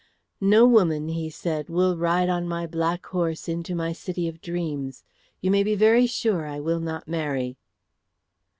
[0.41, 5.03] "No woman," he said, "will ride on my black horse into my city of dreams.
[5.41, 7.59] You may be very sure I will not marry."